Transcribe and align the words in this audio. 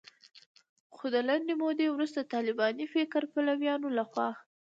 خو 0.95 1.05
د 1.13 1.17
لنډې 1.27 1.53
مودې 1.61 1.87
وروسته 1.89 2.19
د 2.21 2.27
طالباني 2.35 2.85
فکر 2.95 3.21
پلویانو 3.33 3.87
لخوا 3.97 4.29